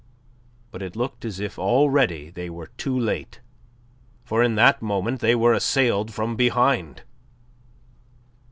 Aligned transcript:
But 0.71 0.81
it 0.81 0.95
looked 0.95 1.25
as 1.25 1.39
if 1.39 1.59
already 1.59 2.31
they 2.31 2.49
were 2.49 2.71
too 2.75 2.99
late, 2.99 3.39
for 4.25 4.41
in 4.41 4.55
that 4.55 4.81
moment 4.81 5.19
they 5.19 5.35
were 5.35 5.53
assailed 5.53 6.11
from 6.11 6.35
behind. 6.35 7.03